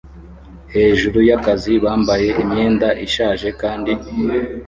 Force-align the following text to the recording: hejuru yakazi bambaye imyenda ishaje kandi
hejuru 0.73 1.17
yakazi 1.29 1.73
bambaye 1.83 2.29
imyenda 2.41 2.87
ishaje 3.05 3.47
kandi 3.61 3.91